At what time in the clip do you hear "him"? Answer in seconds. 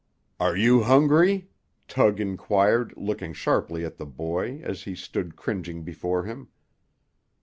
6.23-6.47